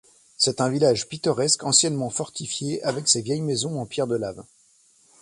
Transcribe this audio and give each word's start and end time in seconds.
C'est 0.35 0.61
un 0.61 0.69
village 0.69 1.07
pittoresque, 1.09 1.63
anciennement 1.63 2.09
fortifié, 2.09 2.81
avec 2.83 3.07
ses 3.07 3.21
vieilles 3.21 3.41
maisons 3.43 3.79
en 3.79 3.85
pierre 3.85 4.07
de 4.07 4.15
lave. 4.15 4.43